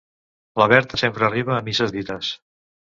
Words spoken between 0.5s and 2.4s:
La Berta sempre arriba a misses dites.